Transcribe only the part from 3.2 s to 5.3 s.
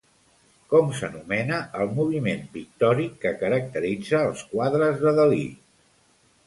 que caracteritza els quadres de